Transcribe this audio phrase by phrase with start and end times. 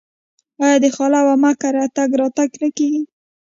[0.63, 3.01] آیا د خاله او عمه کره تګ راتګ نه کیږي؟